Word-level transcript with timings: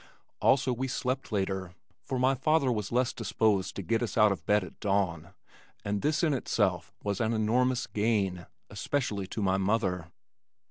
Also 0.41 0.73
we 0.73 0.87
slept 0.87 1.31
later, 1.31 1.75
for 2.01 2.17
my 2.17 2.33
father 2.33 2.71
was 2.71 2.91
less 2.91 3.13
disposed 3.13 3.75
to 3.75 3.83
get 3.83 4.01
us 4.01 4.17
out 4.17 4.31
of 4.31 4.43
bed 4.47 4.63
at 4.63 4.79
dawn 4.79 5.35
and 5.85 6.01
this 6.01 6.23
in 6.23 6.33
itself 6.33 6.91
was 7.03 7.21
an 7.21 7.33
enormous 7.33 7.85
gain, 7.85 8.47
especially 8.71 9.27
to 9.27 9.43
my 9.43 9.57
mother. 9.59 10.11